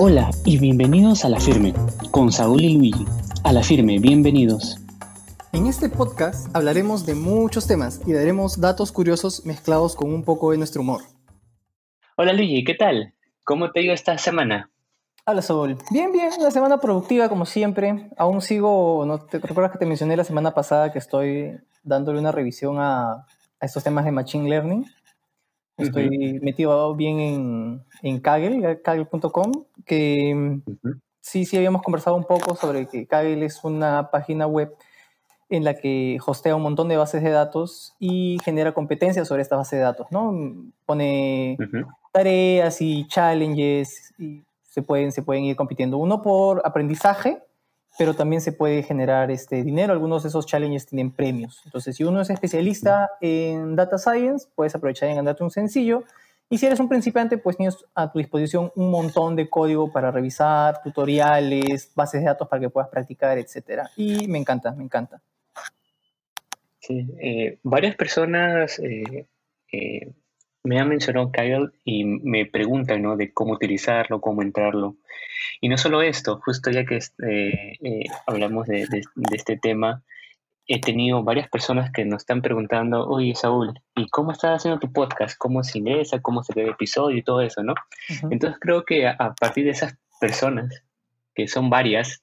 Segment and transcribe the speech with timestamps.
[0.00, 1.74] Hola y bienvenidos a La Firme,
[2.12, 3.04] con Saúl y Luigi.
[3.42, 4.76] A La Firme, bienvenidos.
[5.52, 10.52] En este podcast hablaremos de muchos temas y daremos datos curiosos mezclados con un poco
[10.52, 11.02] de nuestro humor.
[12.16, 13.14] Hola Luigi, ¿qué tal?
[13.42, 14.70] ¿Cómo te ha ido esta semana?
[15.26, 15.76] Hola Saúl.
[15.90, 18.08] Bien, bien, una semana productiva como siempre.
[18.16, 22.30] Aún sigo, ¿no te recuerdas que te mencioné la semana pasada que estoy dándole una
[22.30, 23.26] revisión a,
[23.60, 24.86] estos temas de Machine Learning?
[25.78, 30.60] Estoy metido bien en, en Kaggle, kaggle.com, que
[31.20, 34.74] sí, sí habíamos conversado un poco sobre que Kaggle es una página web
[35.50, 39.58] en la que hostea un montón de bases de datos y genera competencias sobre estas
[39.58, 40.34] bases de datos, ¿no?
[40.84, 41.56] Pone
[42.12, 45.96] tareas y challenges y se pueden, se pueden ir compitiendo.
[45.96, 47.42] Uno por aprendizaje,
[47.98, 49.92] pero también se puede generar este dinero.
[49.92, 51.60] Algunos de esos challenges tienen premios.
[51.64, 56.04] Entonces, si uno es especialista en data science, puedes aprovechar y ganarte un sencillo.
[56.48, 60.12] Y si eres un principiante, pues tienes a tu disposición un montón de código para
[60.12, 63.88] revisar, tutoriales, bases de datos para que puedas practicar, etc.
[63.96, 65.20] Y me encanta, me encanta.
[66.78, 69.26] Sí, eh, varias personas eh,
[69.72, 70.12] eh,
[70.64, 73.16] me han mencionado Kaggle y me preguntan ¿no?
[73.16, 74.96] de cómo utilizarlo, cómo entrarlo.
[75.60, 77.00] Y no solo esto, justo ya que
[78.26, 78.86] hablamos de,
[79.32, 80.02] este tema,
[80.66, 84.92] he tenido varias personas que nos están preguntando, oye Saúl, ¿y cómo estás haciendo tu
[84.92, 85.36] podcast?
[85.38, 86.20] ¿Cómo se ingresa?
[86.20, 87.62] ¿Cómo se ve el episodio y todo eso?
[87.62, 87.74] ¿no?
[88.30, 90.82] Entonces creo que a, partir de esas personas,
[91.34, 92.22] que son varias,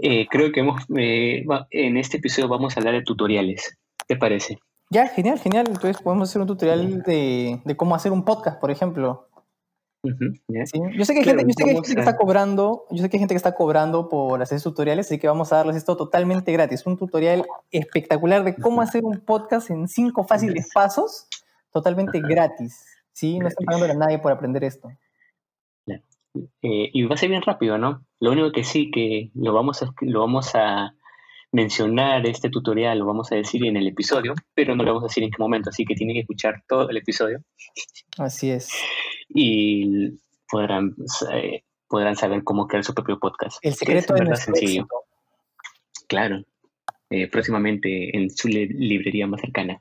[0.00, 3.76] eh, creo que hemos, eh, en este episodio vamos a hablar de tutoriales.
[4.06, 4.58] ¿Te parece?
[4.90, 5.66] Ya, genial, genial.
[5.68, 9.28] Entonces podemos hacer un tutorial de, cómo hacer un podcast, por ejemplo.
[10.02, 13.54] Yo sé que hay gente, que, está cobrando, yo sé que hay gente que está
[13.54, 16.86] cobrando por hacer tutoriales, así que vamos a darles esto totalmente gratis.
[16.86, 21.26] Un tutorial espectacular de cómo hacer un podcast en cinco fáciles pasos,
[21.72, 22.84] totalmente gratis.
[23.12, 23.38] ¿sí?
[23.38, 24.88] No están pagando a nadie por aprender esto.
[26.62, 28.04] Eh, y va a ser bien rápido, ¿no?
[28.20, 30.94] Lo único que sí, que lo vamos a, lo vamos a
[31.52, 35.08] mencionar este tutorial, lo vamos a decir en el episodio, pero no lo vamos a
[35.08, 37.42] decir en qué momento, así que tienen que escuchar todo el episodio.
[38.18, 38.70] Así es.
[39.28, 40.18] Y
[40.50, 40.94] podrán,
[41.32, 43.58] eh, podrán saber cómo crear su propio podcast.
[43.62, 44.86] El secreto de nuestro sencillo.
[46.08, 46.44] Claro.
[47.10, 49.80] Eh, próximamente en su librería más cercana.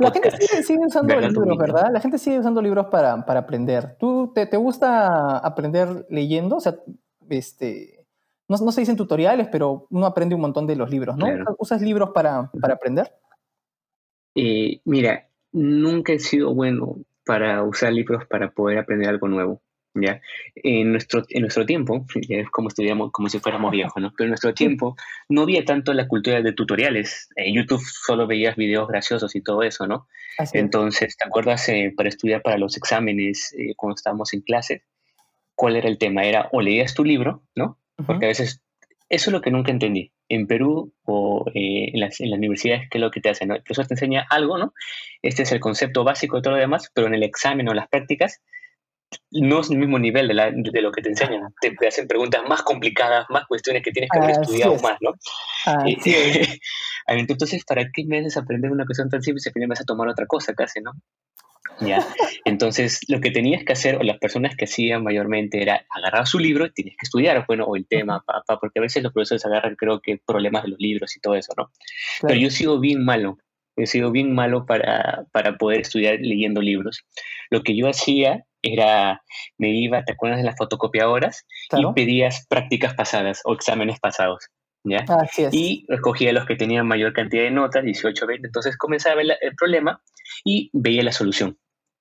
[0.00, 0.30] La gente
[0.62, 1.90] sigue, usando libros, ¿verdad?
[1.92, 3.96] La gente sigue usando libros para, aprender.
[3.98, 6.56] ¿Tú te, gusta aprender leyendo?
[6.56, 6.76] O sea,
[7.28, 8.01] este,
[8.60, 11.26] no, se dicen tutoriales, pero uno aprende un montón de los libros, ¿no?
[11.58, 13.12] ¿Usas libros para, aprender?
[14.34, 19.62] Eh, mira, nunca he sido bueno para usar libros para poder aprender algo nuevo.
[19.94, 20.20] ¿ya?
[20.54, 24.12] En nuestro, en nuestro tiempo, es como estudiamos, como si fuéramos viejos, ¿no?
[24.16, 24.96] Pero en nuestro tiempo
[25.28, 27.28] no había tanto la cultura de tutoriales.
[27.36, 30.06] En YouTube solo veías videos graciosos y todo eso, ¿no?
[30.52, 34.84] Entonces, ¿te acuerdas eh, para estudiar para los exámenes eh, cuando estábamos en clase?
[35.54, 36.24] ¿Cuál era el tema?
[36.24, 37.78] Era o leías tu libro, ¿no?
[38.06, 38.62] Porque a veces,
[39.08, 40.12] eso es lo que nunca entendí.
[40.28, 43.48] En Perú o eh, en, las, en, las, universidades, ¿qué es lo que te hacen?
[43.48, 43.54] ¿no?
[43.54, 44.72] El profesor te enseña algo, ¿no?
[45.20, 47.88] Este es el concepto básico de todo lo demás, pero en el examen o las
[47.88, 48.40] prácticas
[49.30, 51.42] no es el mismo nivel de, la, de, lo que te enseñan.
[51.60, 55.12] Te, hacen preguntas más complicadas, más cuestiones que tienes que haber estudiado más, ¿no?
[57.08, 59.84] entonces, ¿para qué me haces aprender una cuestión tan simple si al final vas a
[59.84, 60.92] tomar otra cosa casi, no?
[61.80, 62.06] Ya.
[62.44, 66.38] Entonces, lo que tenías que hacer, o las personas que hacían mayormente, era agarrar su
[66.38, 69.44] libro y tenías que estudiar, bueno, o el tema, papá, porque a veces los profesores
[69.46, 71.70] agarran, creo que, problemas de los libros y todo eso, ¿no?
[72.20, 73.38] Pero yo sigo bien malo,
[73.76, 77.04] he sido bien malo para, para poder estudiar leyendo libros.
[77.50, 79.22] Lo que yo hacía era,
[79.58, 81.46] me iba, ¿te acuerdas de las fotocopiadoras?
[81.76, 84.48] Y pedías prácticas pasadas o exámenes pasados.
[84.84, 85.04] ¿Ya?
[85.52, 89.38] Y escogía los que tenían mayor cantidad de notas, 18, 20, entonces comenzaba a ver
[89.40, 90.02] el problema
[90.44, 91.56] y veía la solución,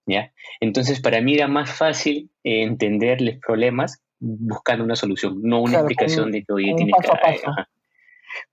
[0.08, 0.34] ¿ya?
[0.60, 5.78] Entonces para mí era más fácil eh, entender los problemas buscando una solución, no una
[5.78, 7.08] explicación de que, oye, tiene que...
[7.08, 7.52] Paso.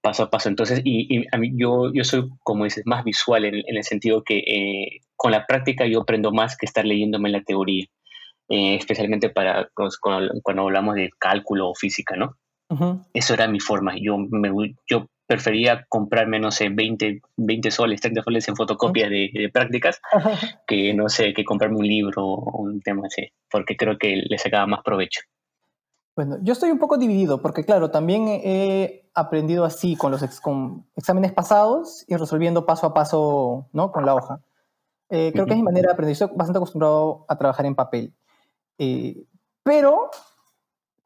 [0.00, 0.48] paso a paso.
[0.48, 4.38] Entonces, y, a mí, yo, yo soy, como dices, más visual en, el sentido que
[4.38, 7.86] eh, con la práctica yo aprendo más que estar leyéndome la teoría.
[8.50, 12.38] Eh, especialmente para cuando, hablamos de cálculo o física, ¿no?
[13.12, 13.94] Eso era mi forma.
[14.00, 14.50] Yo, me,
[14.88, 20.00] yo prefería comprarme, no sé, 20, 20 soles, 30 soles en fotocopias de, prácticas,
[20.66, 24.38] que, no sé, que comprarme un libro o un tema así, porque creo que le
[24.38, 25.20] sacaba más provecho.
[26.16, 30.86] Bueno, yo estoy un poco dividido, porque claro, también he aprendido así con los con
[30.96, 33.92] exámenes pasados y resolviendo paso a paso, ¿no?
[33.92, 34.40] Con la hoja.
[35.10, 36.12] Eh, creo que es mi manera de aprender.
[36.12, 38.14] Estoy bastante acostumbrado a trabajar en papel.
[38.78, 39.24] Eh,
[39.62, 40.10] pero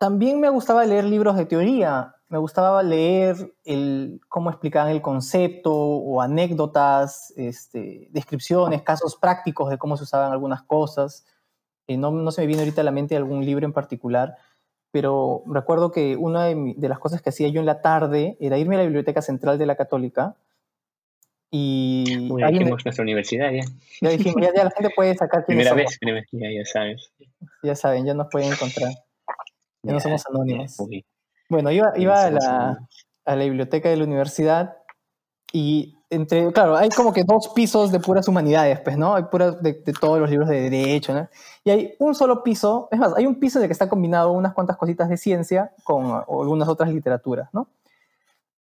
[0.02, 5.72] también me gustaba leer libros de teoría, me gustaba leer el, cómo explicaban el concepto
[5.72, 11.24] o anécdotas, este, descripciones, casos prácticos de cómo se usaban algunas cosas.
[11.86, 14.34] y no, no, se me viene ahorita a la mente algún libro en particular,
[14.90, 18.58] pero recuerdo que una de, de, las cosas que hacía yo en la tarde era
[18.58, 20.34] irme a la Biblioteca Central de la Católica
[21.48, 22.28] y...
[22.28, 23.62] Uy, ahí nuestra universidad ya.
[24.00, 25.96] Ya dijimos, ya, la gente puede sacar Primera vez,
[26.32, 27.12] ya, ya sabes.
[27.62, 28.90] Ya saben, ya nos pueden encontrar.
[29.82, 30.76] Ya, no somos anónimos.
[31.48, 32.88] bueno, iba, iba a, la,
[33.24, 34.76] a la biblioteca de la universidad
[35.52, 39.14] y entre, claro, hay como que dos pisos de puras humanidades, pues, ¿no?
[39.14, 41.28] Hay puras de, de, todos los libros de derecho, ¿no?
[41.64, 44.52] Y hay un solo piso, es más, hay un piso de que está combinado unas
[44.52, 47.68] cuantas cositas de ciencia con algunas otras literaturas, ¿no?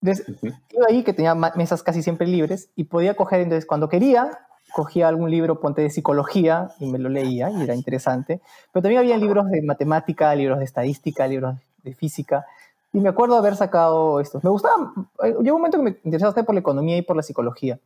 [0.00, 0.26] Entonces,
[0.70, 4.30] iba ahí que tenía mesas casi siempre libres y podía coger, entonces, cuando quería,
[4.72, 8.40] cogía algún libro, ponte de psicología y me lo leía y era interesante,
[8.72, 12.44] pero también había libros de matemática, libros de estadística, libros de física,
[12.92, 14.42] y me acuerdo haber sacado estos.
[14.42, 17.22] Me gustaba, eh, llegó un momento que me interesaba por la economía y por la
[17.22, 17.78] psicología,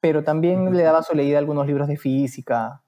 [0.00, 2.82] pero también le daba su leída a algunos libros de física.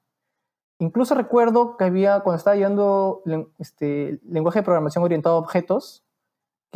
[0.78, 3.22] Incluso recuerdo que había, cuando estaba llevando
[3.58, 6.06] este, lenguaje de programación orientado a objetos,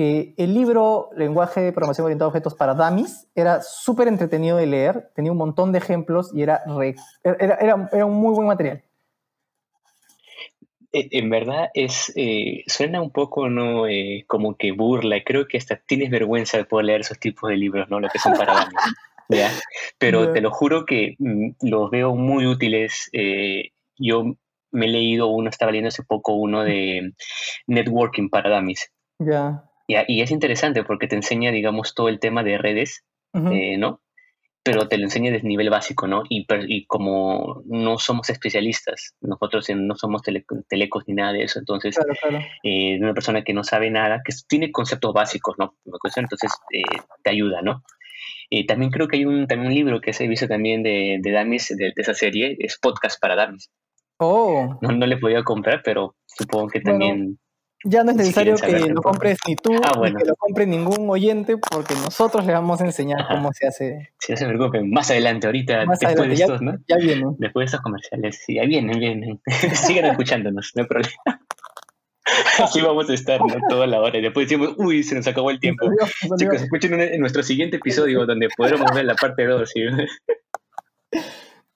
[0.00, 4.64] que el libro Lenguaje de Programación Orientado a Objetos para Dummies era súper entretenido de
[4.64, 6.62] leer, tenía un montón de ejemplos y era,
[7.22, 8.82] era, era, era un muy buen material.
[10.94, 15.58] Eh, en verdad es eh, suena un poco no eh, como que burla creo que
[15.58, 18.70] hasta tienes vergüenza de poder leer esos tipos de libros no lo que son para
[19.28, 19.50] ¿ya?
[19.98, 23.10] pero te lo juro que mm, los veo muy útiles
[23.98, 24.34] yo
[24.72, 27.12] me he leído uno estaba leyendo hace poco uno de
[27.66, 29.69] networking para dummies ya
[30.08, 34.00] y es interesante porque te enseña digamos todo el tema de redes no
[34.62, 36.22] pero te lo enseña desde nivel básico, ¿no?
[36.28, 41.96] Y, y como no somos especialistas, nosotros no somos telecos ni nada de eso, entonces
[42.62, 45.74] Eh, una persona que no sabe nada, que tiene conceptos básicos, ¿no?
[46.16, 46.82] Entonces eh,
[47.22, 47.82] te ayuda, ¿no?
[48.50, 51.30] Y también creo que hay un, también un libro que se visto también de, de
[51.30, 53.70] Damis, de, esa serie, es Podcast para Damis.
[54.18, 54.78] Oh.
[54.82, 57.38] No, no le he podido comprar, pero supongo que también...
[57.84, 61.08] Ya no es necesario que lo compres ni tú, ah, ni que lo compre ningún
[61.08, 64.12] oyente, porque nosotros le vamos a enseñar cómo se hace.
[64.18, 66.76] Sí, no se preocupen, más adelante, ahorita, después de estos, ¿no?
[66.88, 67.36] Ya vienen.
[67.38, 69.40] Después de estos comerciales, sí, ya vienen, vienen.
[69.74, 71.40] Sigan escuchándonos, no hay problema.
[72.62, 73.46] Así vamos a estar ¿no?
[73.68, 74.18] toda la hora.
[74.18, 75.86] Y después decimos, uy, se nos acabó el tiempo.
[76.36, 79.70] Chicos, escuchen en nuestro siguiente episodio donde podremos ver la parte 2.
[79.70, 79.80] ¿sí?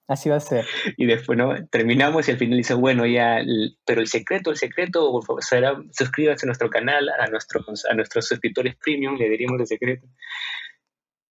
[0.06, 0.67] Así va a ser.
[0.99, 1.55] Y después, ¿no?
[1.69, 3.41] Terminamos y al final dice, bueno, ya,
[3.87, 7.95] pero el secreto, el secreto, por favor, será, suscríbanse a nuestro canal, a nuestros, a
[7.95, 10.06] nuestros suscriptores premium, le diríamos el secreto.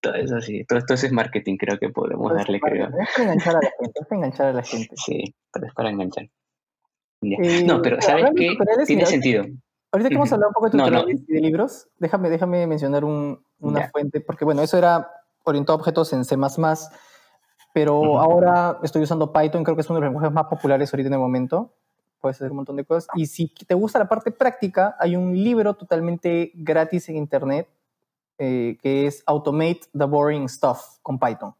[0.01, 2.87] Todo eso sí, todo esto es marketing, creo que podemos darle, creo.
[2.87, 4.95] Es para enganchar a la gente, es para enganchar a la gente.
[4.97, 6.29] Sí, pero es para enganchar.
[7.21, 8.57] Eh, no, pero ¿sabes qué?
[8.85, 9.45] Tiene sentido.
[9.91, 13.45] Ahorita que hemos hablado un poco de tutoriales y de libros, déjame, déjame mencionar un,
[13.59, 15.07] una fuente, porque bueno, eso era
[15.43, 16.35] orientado a objetos en C++,
[17.73, 21.07] pero ahora estoy usando Python, creo que es uno de los lenguajes más populares ahorita
[21.07, 21.73] en el momento.
[22.21, 23.07] Puedes hacer un montón de cosas.
[23.15, 27.67] Y si te gusta la parte práctica, hay un libro totalmente gratis en internet
[28.37, 31.55] eh, que es Automate the Boring Stuff con Python.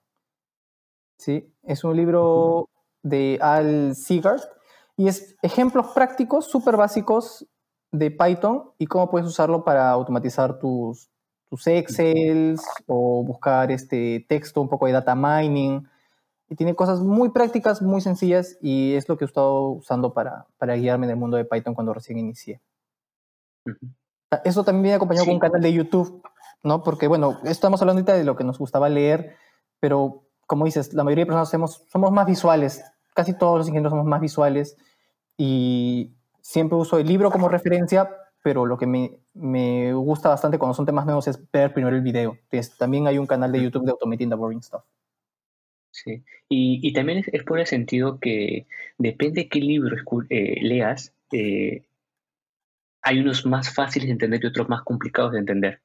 [1.18, 1.52] ¿Sí?
[1.64, 2.70] Es un libro
[3.02, 4.42] de Al Seagard
[4.96, 7.48] y es ejemplos prácticos súper básicos
[7.92, 11.10] de Python y cómo puedes usarlo para automatizar tus,
[11.50, 15.88] tus Excels o buscar este texto, un poco de data mining
[16.50, 20.46] y tiene cosas muy prácticas, muy sencillas y es lo que he estado usando para,
[20.58, 22.62] para guiarme en el mundo de Python cuando recién inicié.
[24.44, 26.22] Eso también viene acompañado con un canal de YouTube,
[26.64, 26.84] ¿no?
[26.84, 29.36] Porque, bueno, estamos hablando ahorita de lo que nos gustaba leer,
[29.80, 32.84] pero como dices, la mayoría de personas somos, somos más visuales,
[33.14, 34.78] casi todos los ingenieros somos más visuales
[35.38, 38.10] y siempre uso el libro como referencia,
[38.44, 42.02] pero lo que me, me gusta bastante cuando son temas nuevos es ver primero el
[42.02, 42.38] video.
[42.52, 44.84] Entonces, también hay un canal de YouTube de Automating the Boring Stuff.
[45.94, 48.66] Sí, y, y también es, por el sentido que
[48.98, 49.96] depende qué libro
[50.28, 51.84] eh, leas, eh,
[53.04, 55.82] hay unos más fáciles de entender y otros más complicados de entender,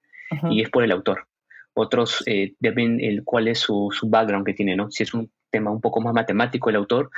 [0.50, 1.26] y es por el autor.
[1.74, 4.90] Otros eh, deben el cuál es su, su, background que tiene, ¿no?
[4.90, 7.10] Si es un tema un poco más matemático el autor,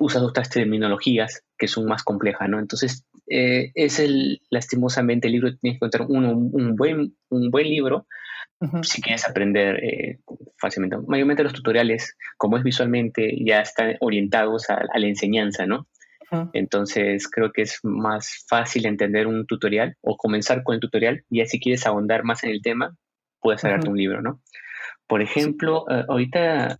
[0.00, 2.58] usa otras terminologías que son más complejas, ¿no?
[2.58, 8.06] Entonces, es el, lastimosamente, el libro tienes que encontrar uno, un, buen, un buen libro
[8.82, 10.18] si quieres aprender eh,
[10.58, 10.96] fácilmente.
[11.06, 15.86] Mayormente los tutoriales, como es visualmente, ya están orientados a, la enseñanza, ¿no?
[16.52, 21.24] Entonces creo que es más fácil entender un tutorial o comenzar con el tutorial.
[21.28, 22.96] Y si quieres ahondar más en el tema,
[23.40, 24.40] puedes sacarte un libro, ¿no?
[25.08, 26.78] Por ejemplo, eh, ahorita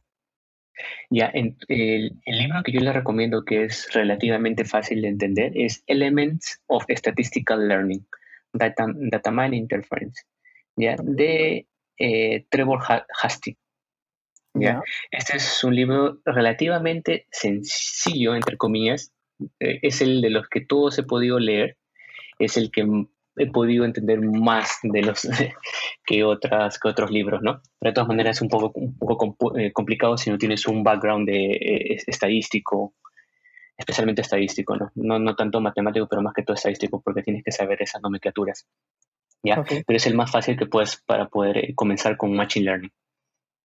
[1.11, 1.57] ya el,
[2.27, 7.67] libro que yo les recomiendo que es relativamente fácil de entender es Elements of Statistical
[7.67, 8.07] Learning,
[8.53, 10.23] Data, Data Mining Interference,
[10.81, 10.97] ¿ya?
[11.03, 11.67] de
[11.99, 12.81] eh, Trevor
[13.23, 13.59] Hastings.
[14.55, 14.83] ¿ya?
[15.11, 19.13] Este es un libro relativamente sencillo, entre comillas,
[19.59, 21.77] eh, es el de los que todos he podido leer,
[22.39, 22.87] es el que
[23.37, 25.23] he podido entender más de los
[26.05, 27.63] que, otras, que otros libros, ¿no?
[27.79, 30.83] Pero de todas maneras es un poco, un poco eh, complicado si no tienes un
[30.83, 32.95] background de, eh, estadístico,
[33.77, 34.91] especialmente estadístico, ¿no?
[34.95, 35.19] ¿no?
[35.19, 38.67] No tanto matemático, pero más que todo estadístico, porque tienes que saber esas nomenclaturas.
[39.43, 39.63] ¿Ya?
[39.65, 42.93] Pero es el más fácil que puedes para poder comenzar con Machine Learning.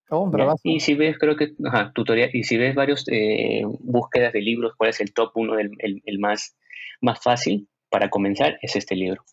[0.10, 0.32] Oh,
[0.63, 4.74] y si ves, creo que, ajá, tutorial, y si ves varios eh, búsquedas de libros,
[4.77, 6.55] cuál es el top uno, el, el, más,
[7.01, 9.24] más fácil para comenzar, es este libro.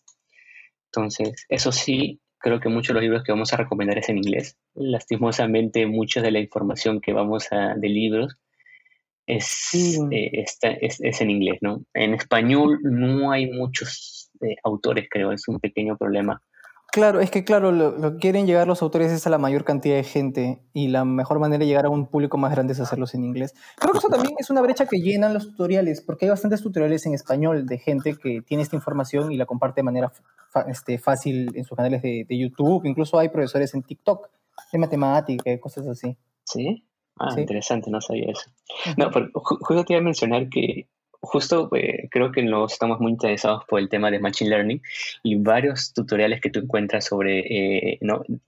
[0.87, 4.17] Entonces, eso sí, creo que muchos de los libros que vamos a recomendar es en
[4.17, 4.57] inglés.
[4.73, 8.35] Lastimosamente, mucha de la información que vamos a, de libros
[9.27, 11.85] es, eh, es, es, en inglés, ¿no?
[11.93, 14.22] En español no hay muchos
[14.63, 16.41] autores, creo, es un pequeño problema.
[16.93, 19.95] Claro, es que claro, lo, que quieren llegar los autores es a la mayor cantidad
[19.95, 23.15] de gente y la mejor manera de llegar a un público más grande es hacerlos
[23.15, 23.55] en inglés.
[23.77, 27.03] Creo que eso también es una brecha que llenan los tutoriales, porque hay bastantes tutoriales
[27.07, 30.11] en español de gente que tiene esta información y la comparte de manera
[30.67, 32.85] este, fácil en sus canales de, YouTube.
[32.85, 34.29] Incluso hay profesores en TikTok
[34.71, 36.15] de matemática y cosas así.
[36.43, 36.85] ¿Sí?
[37.17, 38.51] Ah, interesante, no sabía eso.
[38.97, 40.87] No, pero justo te iba a mencionar que
[41.23, 44.81] justo eh, creo que nos estamos muy interesados por el tema de Machine Learning
[45.23, 47.39] y varios tutoriales que tú encuentras sobre
[47.93, 47.99] eh,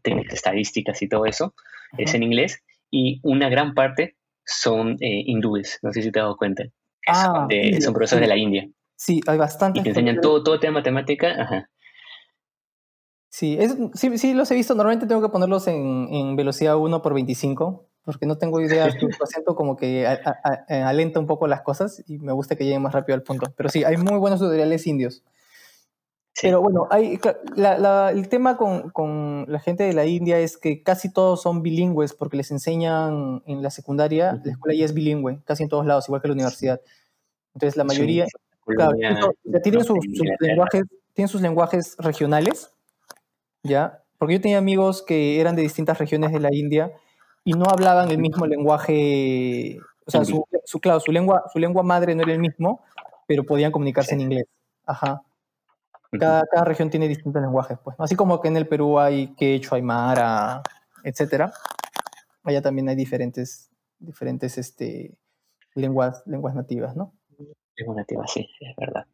[0.02, 1.54] técnicas estadísticas y todo eso
[1.98, 4.16] es en inglés y una gran parte
[4.46, 6.66] son eh, hindúes, no sé si te has dado cuenta.
[7.08, 7.48] Ah,
[7.82, 8.68] son profesores de la India.
[8.96, 9.82] Sí, hay bastantes.
[9.82, 11.42] Y te enseñan todo, todo tema matemática.
[11.42, 11.70] Ajá.
[13.30, 13.58] Sí,
[13.94, 14.76] sí, sí, los he visto.
[14.76, 19.10] Normalmente tengo que ponerlos en, en velocidad 1 por 25 porque no tengo idea, su
[19.22, 22.94] acento como que eh, alenta un poco las cosas y me gusta que lleguen más
[22.94, 23.52] rápido al punto.
[23.58, 25.24] Pero sí, hay muy buenos tutoriales indios.
[26.40, 27.18] Pero bueno, hay,
[28.14, 32.14] el tema con, con, la gente de la India es que casi todos son bilingües
[32.14, 36.08] porque les enseñan en la secundaria, la escuela ya es bilingüe, casi en todos lados,
[36.08, 36.82] igual que la universidad.
[37.54, 38.26] Entonces la mayoría,
[39.64, 39.98] tienen, sus,
[40.42, 40.84] lenguajes,
[41.14, 42.70] tienen sus lenguajes regionales,
[43.64, 44.04] ¿ya?
[44.18, 46.92] Porque yo tenía amigos que eran de distintas regiones de la India
[47.46, 51.84] y no hablaban el mismo lenguaje, o sea, su, su, claro, su, lengua, su lengua
[51.84, 52.84] madre no era el mismo,
[53.28, 54.46] pero podían comunicarse en inglés.
[54.86, 55.22] Ajá.
[56.20, 57.96] Cada, cada, región tiene distintos lenguajes, pues.
[58.00, 60.64] Así como que en el Perú hay quechua, aymara,
[61.04, 61.54] etcétera.
[62.44, 65.16] Allá también hay diferentes, diferentes este,
[65.76, 67.14] lenguas, lenguas nativas, ¿no?
[67.78, 69.06] Lenguas nativas, sí, es verdad.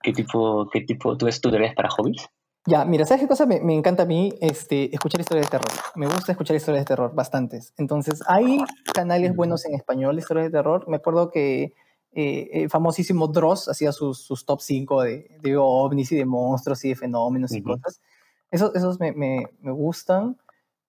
[0.00, 2.28] ¿Qué tipo, qué tipo, tú estudias para hobbies?
[2.66, 4.32] Ya, mira, ¿sabes qué cosa me, me, encanta a mí?
[4.40, 5.72] Este, escuchar historias de terror.
[5.96, 7.74] Me gusta escuchar historias de terror, bastantes.
[7.76, 8.58] Entonces, hay
[8.94, 10.86] canales buenos en español de historias de terror.
[10.86, 11.74] Me acuerdo que
[12.12, 16.84] eh, el famosísimo Dross hacía sus, sus top 5 de, de, ovnis y de monstruos
[16.84, 18.00] y de fenómenos y cosas.
[18.48, 20.38] Esos, esos me, me, me gustan.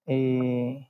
[0.06, 0.88] Eh,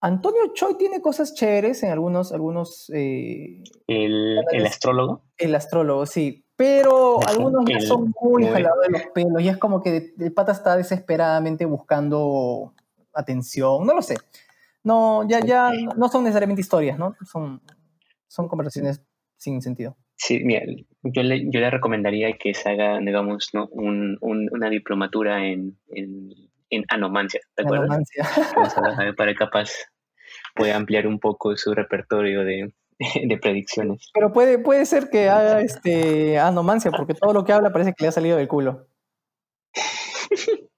[0.00, 2.32] Antonio Choi tiene cosas chéveres en algunos...
[2.32, 5.24] algunos eh, el, ¿El astrólogo?
[5.36, 9.82] El astrólogo, sí pero algunos ya son muy jalados de los pelos y es como
[9.82, 12.72] que el pata está desesperadamente buscando
[13.12, 14.16] atención, no lo sé.
[14.82, 17.16] No, ya, ya no son necesariamente historias, ¿no?
[17.24, 17.62] Son,
[18.28, 19.02] son conversaciones
[19.36, 19.96] sin sentido.
[20.16, 20.62] Sí, mira,
[21.02, 23.66] yo le, yo le recomendaría que se haga, digamos, ¿no?
[23.72, 26.30] Un, una diplomatura en, en,
[26.70, 27.90] en anomancia, ¿te acuerdas?
[27.90, 29.14] Anomancia.
[29.16, 29.70] para capaz
[30.54, 32.72] puede ampliar un poco su repertorio de,
[33.28, 34.10] de predicciones.
[34.12, 38.04] Pero puede, puede ser que haga este anomancia, porque todo lo que habla parece que
[38.04, 38.86] le ha salido del culo.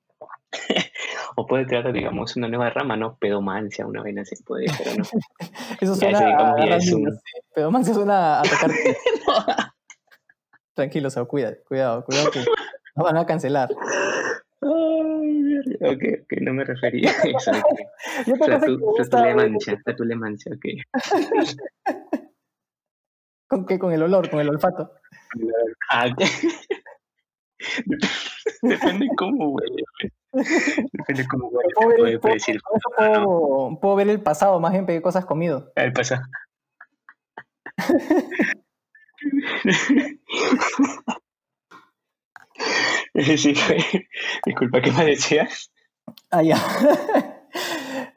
[1.36, 3.16] o puede crear, digamos, una nueva rama, ¿no?
[3.18, 5.04] Pedomancia, una vaina así puede, pero no.
[5.80, 6.54] Eso suena a,
[7.54, 8.70] Pedomancia suena a tocar.
[10.74, 12.40] Tranquilo, o cuida, cuidado, cuidado que
[12.96, 13.70] nos van a cancelar.
[14.60, 14.62] ok,
[15.80, 17.52] ok, no me refería a eso.
[18.26, 20.64] Yo flatulencia, flatulencia, ok.
[23.56, 23.78] ¿Con qué?
[23.78, 24.92] Con el olor, con el olfato.
[25.88, 26.14] Ah,
[28.60, 29.82] Depende cómo huele.
[30.92, 31.70] Depende cómo huele.
[31.74, 32.60] Puedo, ver, puedo, decir,
[32.94, 35.72] puedo, puedo, ver el pasado, más bien qué cosas comido.
[35.74, 36.20] El pasado.
[43.14, 43.54] Sí,
[44.44, 45.72] disculpa, ¿qué me decías?
[46.30, 46.58] Ah, ya.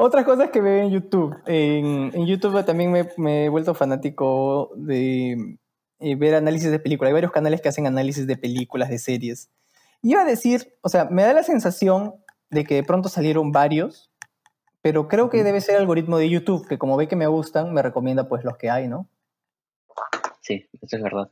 [0.02, 1.36] Otras cosas que veo en YouTube.
[1.46, 5.58] En, YouTube también me, he vuelto fanático de
[6.00, 7.10] eh, ver análisis de películas.
[7.10, 9.52] Hay varios canales que hacen análisis de películas, de series.
[10.02, 12.16] Iba a decir, o sea, me da la sensación
[12.50, 14.10] de que de pronto salieron varios,
[14.82, 17.74] pero creo que debe ser el algoritmo de YouTube, que como ve que me gustan,
[17.74, 19.10] me recomienda pues los que hay, ¿no?
[20.40, 21.30] Sí, eso es verdad.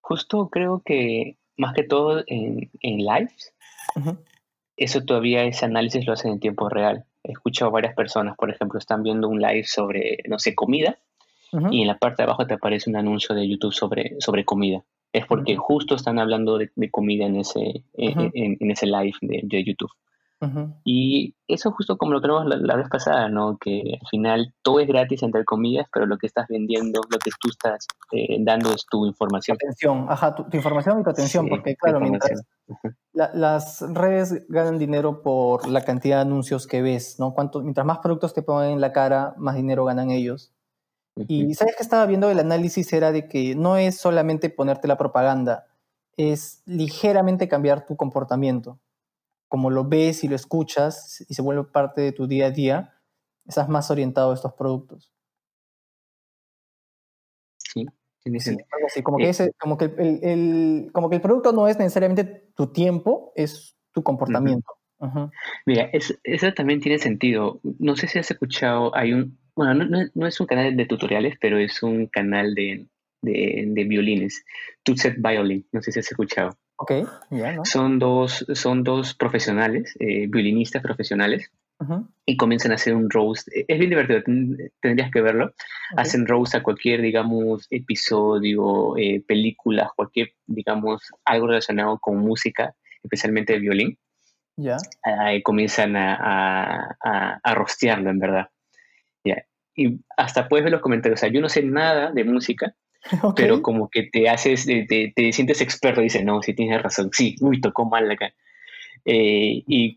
[0.00, 3.52] Justo creo que más que todo en, en lives,
[4.78, 7.04] eso todavía ese análisis lo hacen en tiempo real.
[7.22, 10.98] He escuchado varias personas, por ejemplo, están viendo un live sobre, no sé, comida
[11.70, 14.84] y en la parte de abajo te aparece un anuncio de YouTube sobre, sobre comida.
[15.12, 19.90] Es porque justo están hablando de, comida en ese, eh, en, ese live de YouTube.
[20.84, 23.58] Y eso justo como lo creemos la, vez pasada, ¿no?
[23.58, 27.30] Que al final todo es gratis, entre comillas, pero lo que estás vendiendo, lo que
[27.40, 29.56] tú estás eh, dando es tu información.
[29.60, 32.42] Atención, ajá, tu, información y tu atención, porque claro, mientras
[33.12, 37.34] las redes ganan dinero por la cantidad de anuncios que ves, ¿no?
[37.34, 40.52] Cuanto, mientras más productos te ponen en la cara, más dinero ganan ellos.
[41.26, 44.96] Y sabes que estaba viendo el análisis era de que no es solamente ponerte la
[44.96, 45.66] propaganda,
[46.16, 48.78] es ligeramente cambiar tu comportamiento
[49.48, 52.94] como lo ves y lo escuchas y se vuelve parte de tu día a día,
[53.46, 55.10] estás más orientado a estos productos.
[57.58, 57.86] Sí,
[58.22, 58.68] tiene sentido.
[59.02, 62.24] como, que eh como, que el, como que el producto no es necesariamente
[62.54, 64.70] tu tiempo, es tu comportamiento.
[65.64, 67.60] Mira, eso también tiene sentido.
[67.78, 71.58] No sé si has escuchado, hay un, bueno, no, es un canal de tutoriales, pero
[71.58, 72.86] es un canal de,
[73.22, 74.44] de, de violines,
[74.82, 76.58] Tutset Violin, no sé si has escuchado.
[76.80, 76.92] Ok,
[77.64, 81.50] Son dos, son dos profesionales, eh, violinistas profesionales,
[82.24, 83.48] y comienzan a hacer un roast.
[83.48, 84.22] E, es bien divertido,
[84.80, 85.52] tendrías que verlo.
[85.96, 93.54] Hacen roast a cualquier, digamos, episodio, eh, película, cualquier, digamos, algo relacionado con música, especialmente
[93.54, 93.98] de violín.
[94.56, 94.76] Ya.
[95.32, 98.48] y comienzan a, a, a, rostearlo, en verdad.
[99.24, 99.44] Ya.
[99.76, 101.18] Y hasta puedes ver los comentarios.
[101.18, 102.74] O sea, yo no sé nada de música,
[103.36, 107.36] pero como que te haces, te, te, sientes experto, dices, no, sí tienes razón, sí,
[107.40, 108.32] uy, tocó mal acá.
[109.04, 109.96] Eh, y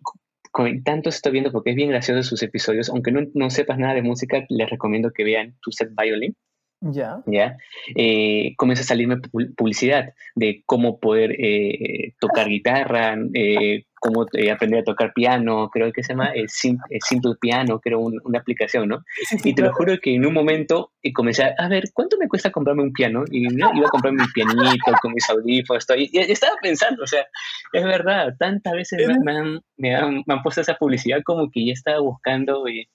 [0.52, 3.93] con, tanto estoy viendo porque es bien gracioso sus episodios, aunque no, no sepas nada
[3.93, 6.36] de música, les recomiendo que vean Tu Set Violin.
[6.82, 7.22] Ya.
[7.28, 7.58] ¿Ya?
[7.96, 9.17] Eh, comienza a salirme
[9.56, 15.91] publicidad de cómo poder eh, tocar guitarra, eh, cómo eh, aprender a tocar piano, creo
[15.91, 19.04] que se llama Simple Piano, creo una aplicación, ¿no?
[19.44, 22.52] y te lo juro que en un momento comencé a, a ver, ¿cuánto me cuesta
[22.52, 23.26] comprarme un piano?
[23.30, 27.28] Y iba a comprarme mi pianito con mis audífonos, y, y, estaba pensando, o sea,
[27.74, 31.63] es verdad, tantas veces me, han, me, han, me han puesto esa publicidad como que
[31.63, 32.89] ya estaba buscando, y,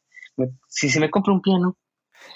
[0.66, 1.76] si se me compra un piano,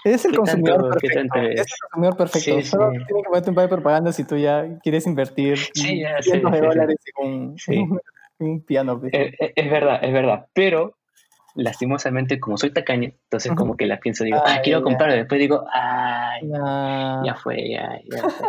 [0.05, 1.39] es el consumidor perfecto.
[1.41, 2.63] Es el consumidor perfecto.
[2.63, 6.61] Solo tiene que ponerte un par de propaganda si tú ya quieres invertir cientos de
[6.61, 7.57] dólares en
[8.39, 9.01] un, piano.
[9.01, 9.13] Pues.
[9.15, 10.47] Es, es, verdad, es verdad.
[10.53, 10.97] Pero
[11.55, 15.17] lastimosamente, como soy tacaño, entonces como que la pienso, digo, ah, quiero comprarlo.
[15.17, 16.49] Después digo, ay,
[17.25, 18.49] ya fue, ya, ya fue.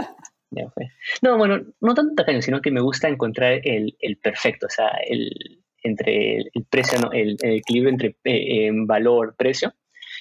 [0.53, 0.89] Ya fue.
[1.21, 4.89] No, bueno, no tanto tacaño, sino que me gusta encontrar el, el perfecto, o sea,
[5.07, 7.11] el, entre el, precio, ¿no?
[7.11, 9.73] el, equilibrio entre eh, valor-precio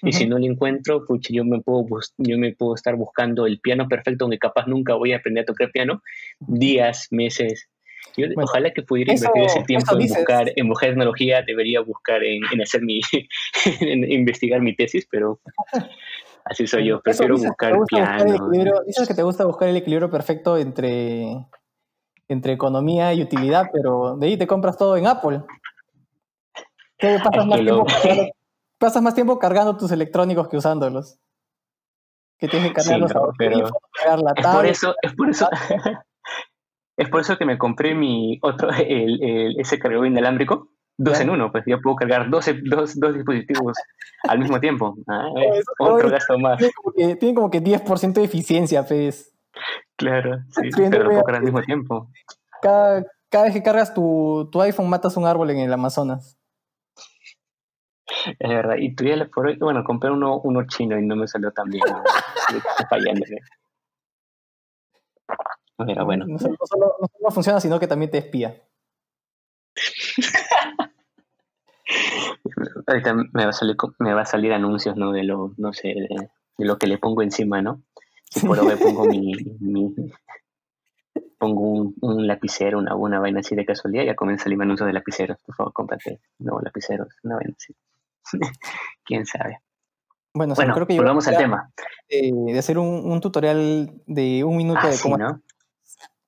[0.03, 1.87] y si no lo encuentro, pucha, yo me, puedo,
[2.19, 5.47] yo me puedo estar buscando el piano perfecto, donde capaz nunca voy a aprender a
[5.47, 6.03] tocar piano,
[6.39, 7.69] días, meses.
[8.37, 12.83] ojalá que pudiera invertir ese tiempo en buscar, en buscar tecnología, debería buscar en, hacer
[12.83, 13.01] mi,
[13.81, 15.41] en investigar mi tesis, pero
[16.45, 18.51] así soy yo, prefiero buscar piano.
[18.87, 21.37] dices que te gusta buscar el equilibrio perfecto entre,
[22.29, 25.43] entre economía y utilidad, pero de ahí te compras todo en Apple.
[26.97, 27.87] ¿Qué pasas más tiempo
[28.81, 31.21] pasas más tiempo cargando tus electrónicos que usándolos.
[32.39, 35.49] Que tienes que cargarlos pero la es por eso, es por eso,
[36.97, 41.29] es por eso que me compré mi otro, el, el, ese cargador inalámbrico, dos en
[41.29, 43.77] uno, pues yo puedo cargar dos, dos, dos dispositivos
[44.27, 44.97] al mismo tiempo.
[45.07, 45.29] Ah,
[45.79, 46.59] otro gasto más.
[46.97, 49.35] Tiene como que, 10% de eficiencia, pues.
[49.97, 52.11] Claro, sí, pero lo puedo cargar al mismo tiempo.
[52.63, 56.40] Cada, cada vez que cargas tu, tu iPhone matas un árbol en el Amazonas.
[58.39, 58.77] Es verdad.
[58.79, 61.83] Y tú ya por bueno, compré uno, uno chino y no me salió tan bien.
[62.91, 63.41] fallándole.
[65.87, 66.27] Pero bueno.
[66.27, 68.63] No, solo, no, funciona, sino que también te espía.
[72.87, 75.13] Ahorita me va a salir, me va a salir anuncios, ¿no?
[75.13, 76.29] De lo, no sé, de,
[76.59, 77.83] lo que le pongo encima, ¿no?
[78.31, 79.93] Si por hoy pongo mi, mi
[81.39, 84.87] pongo un, un, lapicero, una, una vaina así de casualidad, ya comienza a salir anuncios
[84.87, 85.39] de lapiceros.
[85.45, 87.75] Por favor, cómprate nuevos lapiceros, una vaina así.
[89.05, 89.61] Quién sabe.
[90.33, 91.73] Bueno, creo que volvamos al tema.
[92.09, 95.19] De, hacer un, tutorial de un minuto de cómo.
[95.19, 95.43] ¿no?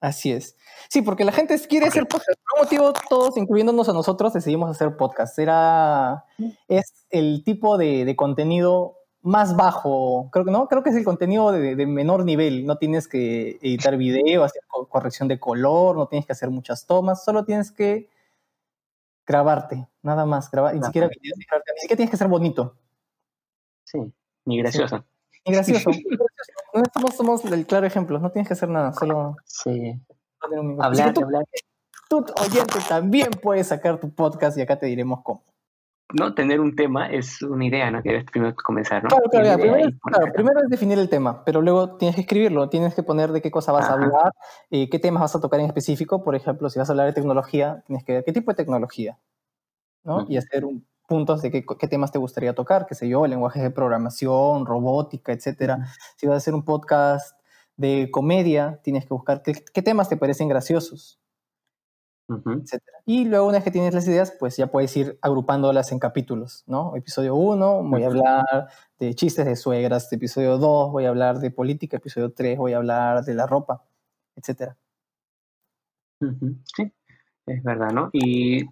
[0.00, 0.56] Así es.
[0.88, 2.38] Sí, porque la gente quiere hacer podcast.
[2.44, 5.38] Por un motivo, todos, incluyéndonos a nosotros, decidimos hacer podcast.
[5.38, 6.24] Era,
[6.66, 11.52] es el tipo de, contenido más bajo, creo que no, creo que es el contenido
[11.52, 12.66] de, menor nivel.
[12.66, 17.24] No tienes que editar video, hacer corrección de color, no tienes que hacer muchas tomas,
[17.24, 18.10] solo tienes que
[19.32, 22.76] grabarte, nada más, grabar, ni siquiera ni siquiera tienes que ser bonito.
[23.84, 24.12] Sí,
[24.44, 25.04] ni gracioso.
[25.46, 25.90] Ni gracioso.
[26.74, 29.98] Nosotros somos el claro ejemplo, no tienes que hacer nada, solo sí.
[30.80, 31.14] hablar,
[32.08, 35.42] tú, oyente, también puedes sacar tu podcast y acá te diremos cómo.
[36.12, 36.34] ¿No?
[36.34, 38.02] Tener un tema es una idea, ¿no?
[38.02, 39.08] Que debes primero comenzar, ¿no?
[39.08, 42.68] Claro, claro, primero, es, claro primero, es, definir el tema, pero luego tienes que escribirlo,
[42.68, 44.32] tienes que poner de qué cosa vas a hablar,
[44.70, 46.22] eh, qué temas vas a tocar en específico.
[46.22, 49.18] Por ejemplo, si vas a hablar de tecnología, tienes que ver qué tipo de tecnología,
[50.04, 50.26] ¿no?
[50.28, 53.62] Y hacer un, puntos de qué, qué, temas te gustaría tocar, qué sé yo, lenguajes
[53.62, 55.86] de programación, robótica, etcétera.
[56.16, 57.38] Si vas a hacer un podcast
[57.76, 61.21] de comedia, tienes que buscar qué, qué temas te parecen graciosos,
[63.06, 66.64] y luego una vez que tienes las ideas, pues ya puedes ir agrupándolas en capítulos,
[66.66, 66.94] ¿no?
[66.96, 68.68] Episodio 1, voy a hablar
[68.98, 72.78] de chistes de suegras, episodio 2, voy a hablar de política, episodio 3, voy a
[72.78, 73.82] hablar de la ropa,
[74.36, 74.76] etcétera.
[76.76, 76.92] Sí,
[77.46, 78.10] es verdad, ¿no?
[78.12, 78.64] Y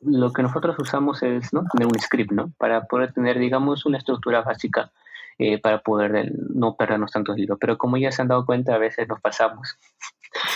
[0.00, 1.64] lo que nosotros usamos es ¿no?
[1.72, 2.52] tener un script, ¿no?
[2.58, 4.92] Para poder tener, digamos, una estructura básica
[5.38, 7.58] eh, para poder no perdernos tantos libros.
[7.60, 9.76] Pero como ya se han dado cuenta, a veces nos pasamos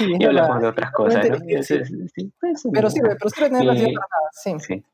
[0.00, 1.28] y hablamos de otras cosas.
[1.28, 1.38] ¿no?
[1.46, 3.00] pero sí, pero sí
[3.40, 3.94] tener eh,
[4.32, 4.54] sí.
[4.60, 4.84] sí.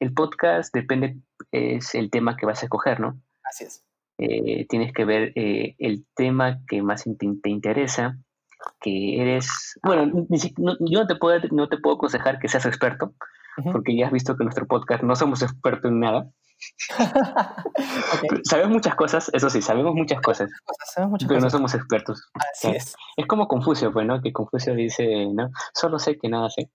[0.00, 1.16] El podcast depende,
[1.50, 3.20] es el tema que vas a escoger, ¿no?
[3.42, 3.84] Así es.
[4.18, 8.18] Eh, tienes que ver eh, el tema que más te, te interesa,
[8.80, 10.26] que eres, bueno,
[10.80, 13.14] yo no te puedo, no te puedo aconsejar que seas experto,
[13.64, 16.28] porque ya has visto que nuestro podcast no somos expertos en nada.
[18.44, 20.50] Sabemos muchas cosas, eso sí, sabemos muchas cosas,
[21.28, 22.28] pero no somos expertos.
[22.34, 22.96] Así es.
[23.16, 24.20] Es como Confucio, pues, ¿no?
[24.20, 25.50] Que Confucio dice, ¿no?
[25.72, 26.68] Solo sé que nada sé.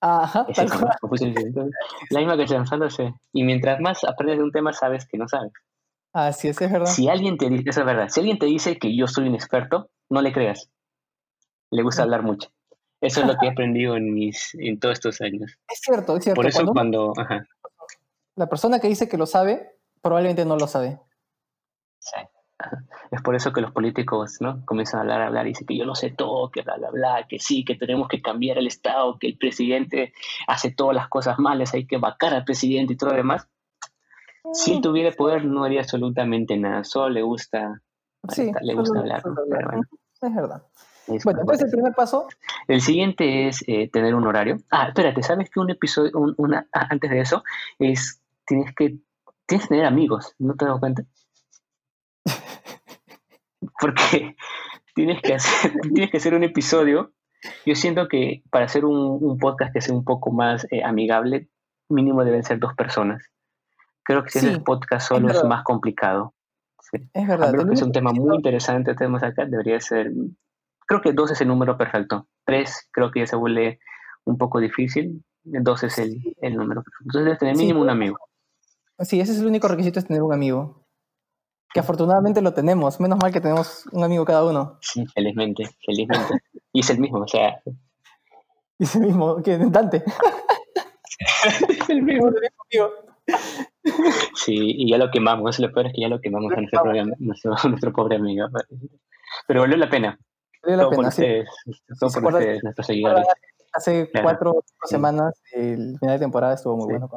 [0.00, 1.70] Ajá, tal cual.
[2.10, 3.12] la misma que solo sé.
[3.32, 5.52] Y mientras más aprendes de un tema, sabes que no sabes.
[6.12, 6.86] Así es, es verdad.
[6.86, 9.34] Si alguien te dice, eso es verdad, si alguien te dice que yo soy un
[9.34, 10.70] experto, no le creas.
[11.70, 12.50] Le gusta hablar mucho.
[13.00, 15.56] Eso es lo que he aprendido en mis en todos estos años.
[15.68, 16.38] Es cierto, es cierto.
[16.38, 17.12] Por eso cuando,
[18.34, 20.98] la persona que dice que lo sabe, probablemente no lo sabe.
[22.00, 22.20] Sí.
[23.12, 24.64] Es por eso que los políticos ¿no?
[24.66, 26.90] comienzan a hablar, a hablar y dicen que yo lo sé todo, que bla, bla,
[26.90, 30.12] bla, que sí, que tenemos que cambiar el Estado, que el presidente
[30.48, 33.46] hace todas las cosas malas, hay que vacar al presidente y todo lo demás.
[34.52, 37.80] Si él tuviera poder, no haría absolutamente nada, solo le gusta,
[38.30, 39.22] sí, le gusta hablar.
[40.20, 40.62] Es verdad
[41.24, 42.28] bueno, entonces el primer paso.
[42.66, 44.58] El siguiente es eh, tener un horario.
[44.70, 47.42] Ah, espérate, ¿sabes que un episodio, una, ah, antes de eso,
[47.78, 48.98] es tienes que,
[49.46, 51.02] tienes que tener amigos, ¿no te das cuenta?
[53.80, 54.36] Porque
[54.94, 57.12] tienes que hacer, tienes que hacer un episodio.
[57.64, 61.48] Yo siento que para hacer un, podcast que sea un poco más eh, amigable,
[61.88, 63.22] mínimo deben ser dos personas.
[64.02, 66.34] Creo que si es el podcast solo es, más complicado.
[67.12, 67.52] Es verdad.
[67.52, 70.10] que es un tema muy interesante tenemos acá, debería ser
[70.88, 72.26] creo que dos es el número perfecto.
[72.44, 73.78] Tres creo que ya se vuelve
[74.24, 75.22] un poco difícil.
[75.44, 77.04] Dos es el, número perfecto.
[77.04, 78.18] Entonces debes tener mínimo un amigo.
[79.00, 80.86] Sí, ese es el único requisito, es tener un amigo.
[81.72, 82.98] Que afortunadamente lo tenemos.
[82.98, 84.78] Menos mal que tenemos un amigo cada uno.
[84.80, 86.34] Sí, felizmente, felizmente.
[86.72, 87.60] y es el mismo, o sea...
[88.78, 90.02] Y es el mismo, que Dante.
[91.68, 92.30] es el mismo.
[94.34, 95.58] Sí, y ya lo quemamos.
[95.58, 96.82] Lo peor es que ya lo quemamos a nuestro,
[97.18, 98.48] nuestro, nuestro pobre amigo.
[99.46, 100.18] Pero valió la pena.
[100.68, 101.48] Vale la pena, ustedes,
[102.22, 103.26] por nuestros seguidores.
[103.72, 107.08] Hace cuatro o semanas el final de temporada estuvo muy bueno.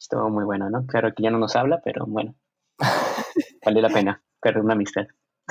[0.00, 0.84] Estuvo muy bueno, ¿no?
[0.86, 2.34] Claro que ya no nos habla, pero bueno.
[3.64, 5.02] vale la pena perder una amistad.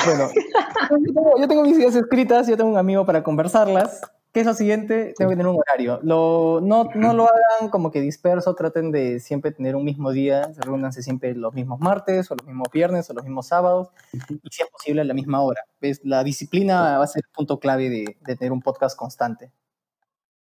[0.06, 0.30] Bueno,
[1.40, 4.02] yo tengo, mis ideas escritas, yo tengo un amigo para conversarlas.
[4.38, 5.16] ¿Qué es lo siguiente?
[5.18, 6.00] Tengo que tener un horario.
[6.04, 10.52] Lo, no, no lo hagan como que disperso, traten de siempre tener un mismo día,
[10.60, 14.20] reúnanse siempre los mismos martes, o los mismos viernes, o los mismos sábados, y
[14.52, 15.62] si es posible a la misma hora.
[15.82, 16.02] ¿Ves?
[16.04, 19.52] La disciplina va a ser el punto clave de, de tener un podcast constante.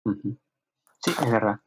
[0.04, 1.60] Sí, es verdad.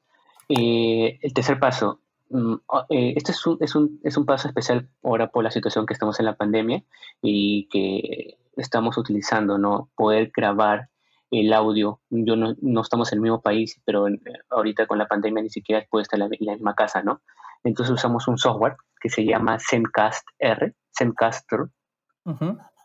[0.50, 2.00] Eh, el tercer paso.
[2.30, 2.58] Mm,
[2.90, 5.94] eh, este es un, es, un, es un paso especial ahora por la situación que
[5.94, 6.84] estamos en la pandemia
[7.24, 9.90] y que estamos utilizando, ¿no?
[9.96, 10.90] Poder grabar
[11.32, 12.02] el audio.
[12.10, 14.08] Yo no, no, estamos en el mismo país, pero
[14.50, 17.22] ahorita con la pandemia ni siquiera puede estar en la, misma casa, ¿no?
[17.64, 21.68] Entonces usamos un software que se llama Zencast R, Zencaster,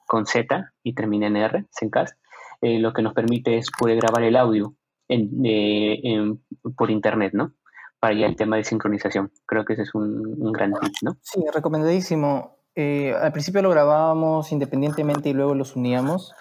[0.06, 2.18] con Z y termina en R, Zencast.
[2.60, 4.74] Eh, lo que nos permite es poder grabar el audio
[5.08, 6.40] en,
[6.76, 7.52] por internet, ¿no?
[8.00, 9.32] Para ya el tema de sincronización.
[9.46, 11.16] Creo que ese es un, gran tip, ¿no?
[11.22, 12.58] Sí, recomendadísimo.
[12.74, 16.34] Eh, al principio lo grabábamos independientemente y luego los uníamos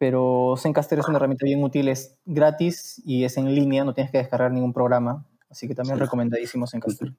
[0.00, 4.10] pero Zencaster es una herramienta bien útil, es gratis y es en línea, no tienes
[4.10, 7.12] que descargar ningún programa, así que también recomendadísimo Zencaster.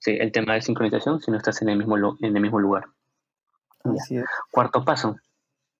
[0.00, 2.84] Sí, el tema de sincronización si no estás en el mismo, en el mismo lugar.
[3.84, 4.26] Así es.
[4.50, 5.16] Cuarto paso.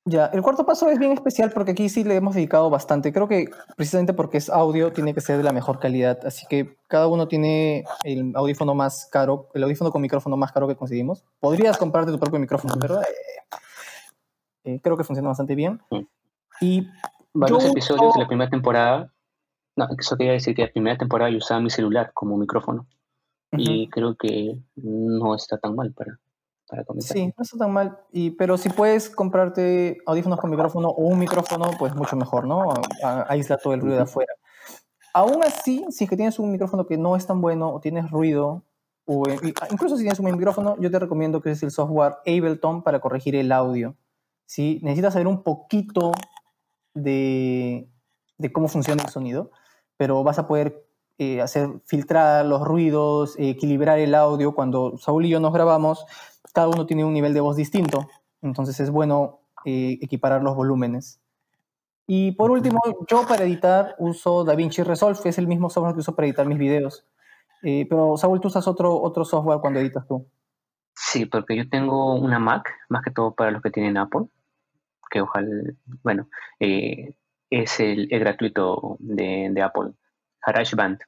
[0.07, 3.13] Ya, el cuarto paso es bien especial porque aquí sí le hemos dedicado bastante.
[3.13, 6.79] Creo que precisamente porque es audio tiene que ser de la mejor calidad, así que
[6.89, 11.23] cada uno tiene el audífono más caro, el audífono con micrófono más caro que conseguimos.
[11.39, 13.07] Podrías comprarte tu propio micrófono, pero eh,
[14.65, 15.81] eh, creo que funciona bastante bien.
[16.61, 16.89] Y
[17.35, 19.13] Varios episodios de la primera temporada,
[19.77, 22.87] no, eso quería decir que la primera temporada yo usaba mi celular como micrófono.
[23.53, 26.19] y creo que no está tan mal para,
[26.69, 27.17] para comenzar.
[27.17, 31.19] Sí, no está tan mal, y, pero si puedes comprarte audífonos con micrófono o un
[31.19, 32.73] micrófono, pues mucho mejor, ¿no?
[33.29, 34.33] Aísla todo el ruido de afuera.
[35.13, 38.11] Aún así, si es que tienes un micrófono que no es tan bueno o tienes
[38.11, 38.63] ruido,
[39.07, 39.25] o
[39.71, 43.35] incluso si tienes un micrófono, yo te recomiendo que es el software Ableton para corregir
[43.37, 43.97] el audio.
[44.47, 44.81] ¿Sí?
[44.83, 46.13] Necesitas saber un poquito
[46.95, 47.89] de,
[48.39, 49.51] de cómo funciona el sonido,
[49.97, 50.85] pero vas a poder
[51.19, 54.55] eh, hacer filtrar los ruidos, equilibrar el audio.
[54.55, 56.05] Cuando Saúl y yo nos grabamos,
[56.53, 58.09] cada uno tiene un nivel de voz distinto,
[58.43, 61.21] entonces es bueno eh, equiparar los volúmenes.
[62.07, 66.01] Y por último, yo para editar uso DaVinci Resolve, que es el mismo software que
[66.01, 67.07] uso para editar mis videos.
[67.63, 70.27] Eh, pero Saúl, ¿tú usas otro, otro software cuando editas tú?
[70.95, 74.27] Sí, porque yo tengo una Mac, más que todo para los que tienen Apple,
[75.11, 75.49] que ojalá,
[76.03, 76.29] bueno,
[76.61, 77.15] eh,
[77.51, 79.93] es el, gratuito de, de Apple,
[80.45, 81.01] GarageBand.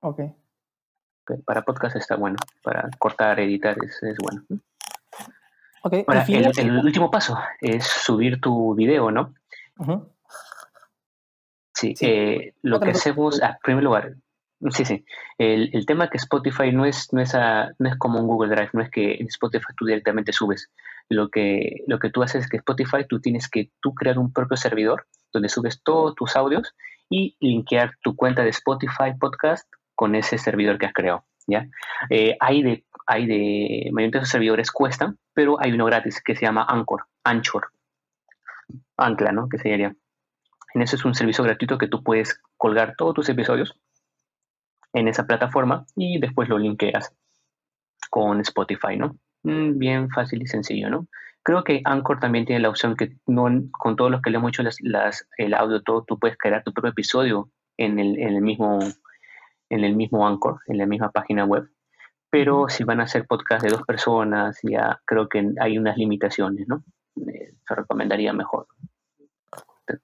[0.00, 0.20] Ok.
[1.44, 4.42] Para podcast está bueno, para cortar, editar es, es bueno.
[5.82, 6.04] Okay.
[6.58, 9.34] el, último paso es subir tu video, ¿no?
[11.72, 14.14] Sí, eh, lo que hacemos, ah, en primer lugar,
[14.68, 15.04] sí, sí,
[15.38, 17.34] el, el, tema que Spotify no es, no, es
[17.78, 20.70] no es como un Google Drive, no es que en Spotify tú directamente subes.
[21.08, 24.32] Lo que, lo que tú haces es que Spotify tú tienes que tú crear un
[24.32, 26.74] propio servidor donde subes todos tus audios
[27.08, 31.24] y linkear tu cuenta de Spotify Podcast con ese servidor que has creado.
[31.46, 31.66] ¿ya?
[32.10, 36.46] Eh, hay de, hay de, mayormente esos servidores cuestan, pero hay uno gratis que se
[36.46, 37.72] llama Anchor, Anchor,
[38.96, 39.48] Ancla, ¿no?
[39.48, 39.94] Que sería.
[40.74, 43.80] En eso es un servicio gratuito que tú puedes colgar todos tus episodios
[44.92, 47.14] en esa plataforma y después lo linkeas
[48.10, 49.16] con Spotify, ¿no?
[49.42, 51.06] Mm, bien fácil y sencillo, ¿no?
[51.42, 54.50] Creo que Anchor también tiene la opción que no, con todos los que le hemos
[54.50, 58.42] hecho las, el audio, todo, tú puedes crear tu propio episodio en el, en el
[58.42, 58.80] mismo
[59.70, 61.70] en el mismo Anchor, en la misma página web.
[62.28, 66.66] Pero si van a hacer podcast de dos personas, ya creo que hay unas limitaciones,
[66.68, 66.84] ¿no?
[67.28, 68.66] Eh, se recomendaría mejor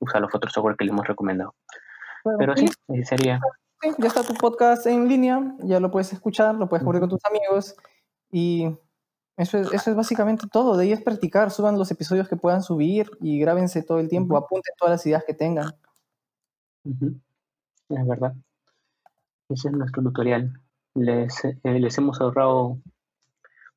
[0.01, 1.55] usar los otros software que le hemos recomendado.
[2.38, 3.40] Pero sí, eh, sería.
[3.81, 7.11] Sí, ya está tu podcast en línea, ya lo puedes escuchar, lo puedes cubrir con
[7.11, 7.77] tus amigos
[8.31, 8.67] y
[9.37, 10.77] eso es, eso es básicamente todo.
[10.77, 14.37] De ahí es practicar, suban los episodios que puedan subir y grábense todo el tiempo,
[14.37, 15.73] apunten todas las ideas que tengan.
[16.85, 18.35] Es verdad.
[19.49, 20.53] Ese es nuestro tutorial.
[20.95, 22.79] Les, eh, les hemos ahorrado.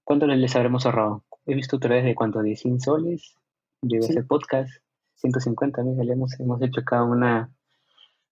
[0.04, 1.24] ¿Cuánto les habremos ahorrado?
[1.46, 3.36] He visto tutoriales de cuánto, 10 soles.
[3.82, 4.22] Llegué sí.
[4.22, 4.72] podcast,
[5.16, 5.98] 150 mil.
[5.98, 7.52] Le hemos, hemos hecho cada una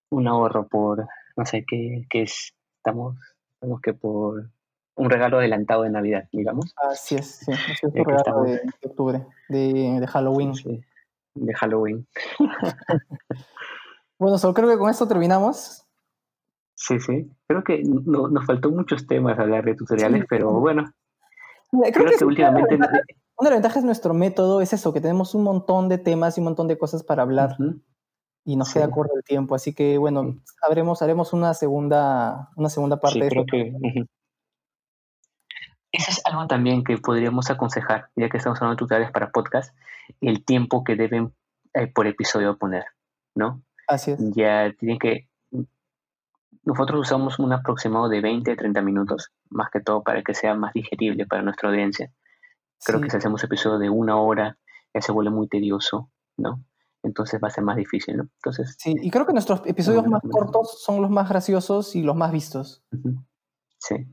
[0.09, 2.53] un ahorro por, no sé qué, qué es.
[2.77, 3.15] Estamos,
[3.53, 4.49] estamos que por
[4.95, 6.73] un regalo adelantado de Navidad, digamos.
[6.89, 7.51] Así es, sí.
[7.51, 10.55] es un regalo de, octubre, de, de Halloween.
[10.55, 10.83] Sí,
[11.35, 12.07] de Halloween.
[14.19, 15.85] bueno, solo creo que con esto terminamos.
[16.73, 17.29] Sí, sí.
[17.47, 20.91] Creo que no, nos faltó muchos temas hablar de tutoriales, pero bueno.
[21.71, 22.75] creo, que, últimamente...
[22.75, 23.03] Una de,
[23.41, 26.45] las ventajas de nuestro método es eso, que tenemos un montón de temas y un
[26.45, 27.55] montón de cosas para hablar.
[28.47, 29.55] Y nos queda corto el tiempo.
[29.55, 33.23] Así que, bueno, haremos, haremos una, segunda, una segunda parte.
[33.23, 33.73] Sí, creo que...
[35.91, 39.75] Eso es algo también que podríamos aconsejar, ya que estamos hablando de tutoriales para podcast,
[40.21, 41.33] el tiempo que deben
[41.73, 42.85] eh, por episodio poner,
[43.35, 43.63] ¿no?
[43.85, 44.19] Así es.
[44.33, 45.27] Ya tienen que
[46.63, 50.53] nosotros usamos un aproximado de 20 a 30 minutos, más que todo para que sea
[50.53, 52.11] más digerible para nuestra audiencia.
[52.85, 54.57] Creo que si hacemos episodios de una hora,
[54.93, 56.63] ya se vuelve muy tedioso, ¿no?
[57.07, 58.23] Entonces va a ser más difícil, ¿no?
[58.35, 62.15] Entonces, sí, y creo que nuestros episodios más cortos son los más graciosos y los
[62.15, 62.83] más vistos.
[63.77, 64.07] Sí.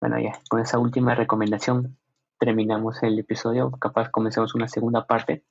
[0.00, 1.96] Bueno, ya, con esa última recomendación
[2.38, 3.70] terminamos el episodio.
[3.72, 5.44] Capaz comenzamos una segunda parte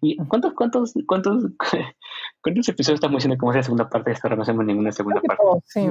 [0.00, 1.44] ¿Y cuántos, cuántos, cuántos,
[2.42, 4.28] cuántos episodios estamos haciendo como la segunda parte de esto?
[4.28, 5.42] No hacemos ninguna segunda parte.
[5.64, 5.86] sí,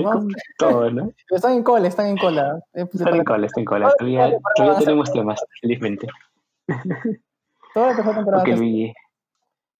[0.57, 1.11] Todo, ¿no?
[1.29, 2.59] Están en cola, están en cola.
[2.73, 3.93] Están en cola, están en cola.
[3.97, 6.07] Todavía, todavía tenemos temas, felizmente.
[7.75, 8.43] La tercera temporada.
[8.43, 8.93] Okay,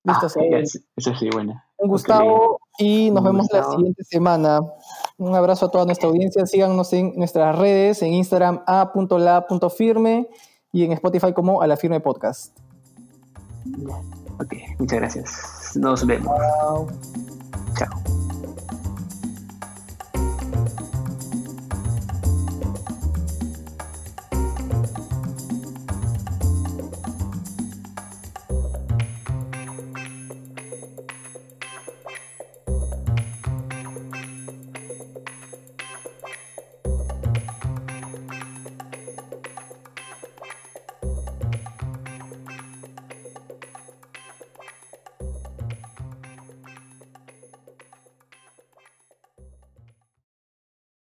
[0.05, 0.59] Listo, ah,
[0.95, 1.63] Eso sí, bueno.
[1.77, 4.61] Un Gustavo y nos vemos la siguiente semana.
[5.17, 6.45] Un abrazo a toda nuestra audiencia.
[6.45, 10.29] Síganos en nuestras redes, en Instagram a.la.firme
[10.71, 12.55] y en Spotify como a la firme podcast.
[14.39, 15.71] Ok, muchas gracias.
[15.75, 16.37] Nos vemos.